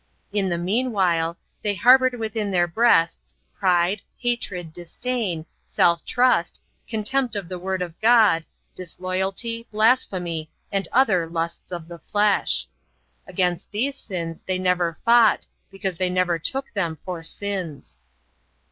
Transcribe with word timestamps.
In 0.33 0.49
the 0.49 0.57
meanwhile 0.57 1.37
they 1.61 1.75
harbored 1.75 2.15
within 2.17 2.49
their 2.49 2.65
breasts 2.67 3.37
pride, 3.53 4.01
hatred, 4.17 4.73
disdain, 4.73 5.45
self 5.63 6.03
trust, 6.03 6.59
contempt 6.89 7.35
of 7.35 7.47
the 7.47 7.59
Word 7.59 7.83
of 7.83 7.93
God, 8.01 8.43
disloyalty, 8.73 9.67
blasphemy, 9.69 10.49
and 10.71 10.87
other 10.91 11.27
lusts 11.27 11.71
of 11.71 11.87
the 11.87 11.99
flesh. 11.99 12.67
Against 13.27 13.69
these 13.69 13.95
sins 13.95 14.41
they 14.41 14.57
never 14.57 14.97
fought 15.05 15.45
because 15.69 15.97
they 15.99 16.09
never 16.09 16.39
took 16.39 16.73
them 16.73 16.97
for 17.05 17.21
sins. 17.21 17.99